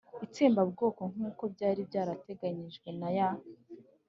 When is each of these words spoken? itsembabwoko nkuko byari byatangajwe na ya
itsembabwoko 0.25 1.01
nkuko 1.13 1.43
byari 1.53 1.81
byatangajwe 1.89 2.89
na 2.99 3.09
ya 3.17 3.29